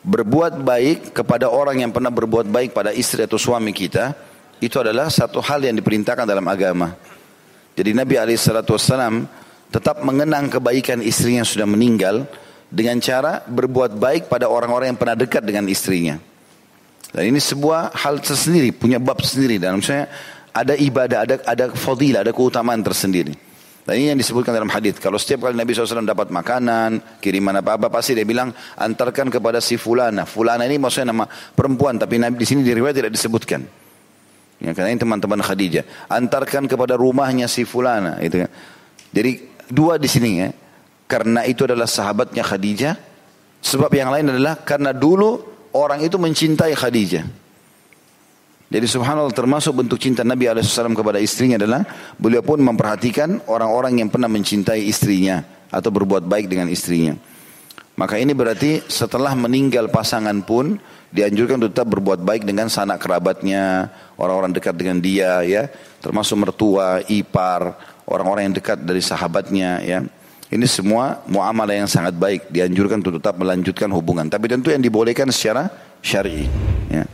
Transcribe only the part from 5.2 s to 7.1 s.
hal yang diperintahkan dalam agama.